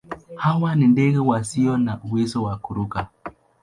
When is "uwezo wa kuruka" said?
2.11-3.07